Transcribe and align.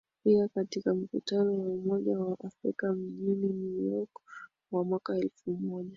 pia 0.23 0.47
katika 0.47 0.93
Mkutano 0.93 1.53
wa 1.59 1.65
Umoja 1.67 2.19
wa 2.19 2.37
Afrika 2.45 2.93
mjini 2.93 3.53
New 3.53 3.93
York 3.93 4.19
wa 4.71 4.83
mwaka 4.83 5.15
elfu 5.17 5.51
moja 5.51 5.89